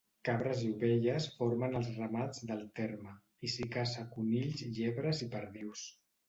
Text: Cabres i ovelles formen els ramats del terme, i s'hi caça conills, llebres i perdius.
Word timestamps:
Cabres 0.27 0.61
i 0.67 0.67
ovelles 0.75 1.27
formen 1.33 1.77
els 1.79 1.91
ramats 1.97 2.41
del 2.53 2.63
terme, 2.79 3.13
i 3.49 3.51
s'hi 3.57 3.69
caça 3.77 4.07
conills, 4.17 4.65
llebres 4.79 5.23
i 5.29 5.31
perdius. 5.37 5.87